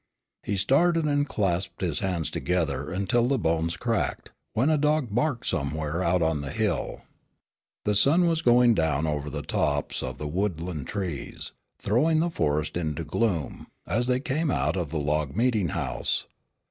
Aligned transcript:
He 0.41 0.57
started 0.57 1.05
and 1.05 1.29
clasped 1.29 1.81
his 1.81 1.99
hands 1.99 2.31
together 2.31 2.89
until 2.89 3.27
the 3.27 3.37
bones 3.37 3.77
cracked, 3.77 4.31
when 4.53 4.71
a 4.71 4.77
dog 4.79 5.13
barked 5.13 5.45
somewhere 5.45 6.03
out 6.03 6.23
on 6.23 6.41
the 6.41 6.49
hill. 6.49 7.03
The 7.85 7.93
sun 7.93 8.25
was 8.25 8.41
going 8.41 8.73
down 8.73 9.05
over 9.05 9.29
the 9.29 9.43
tops 9.43 10.01
of 10.01 10.17
the 10.17 10.27
woodland 10.27 10.87
trees, 10.87 11.51
throwing 11.77 12.19
the 12.19 12.31
forest 12.31 12.77
into 12.77 13.03
gloom, 13.03 13.67
as 13.85 14.07
they 14.07 14.19
came 14.19 14.49
out 14.49 14.75
of 14.75 14.89
the 14.89 14.97
log 14.97 15.35
meeting 15.35 15.67
house. 15.69 16.25